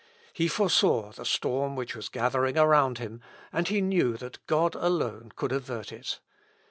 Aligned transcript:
He 0.33 0.47
foresaw 0.47 1.11
the 1.11 1.25
storm 1.25 1.75
which 1.75 1.95
was 1.95 2.09
gathering 2.09 2.57
around 2.57 2.97
him, 2.97 3.21
and 3.53 3.67
he 3.67 3.81
knew 3.81 4.17
that 4.17 4.43
God 4.47 4.73
alone 4.73 5.31
could 5.35 5.51
avert 5.51 5.91
it. 5.91 6.19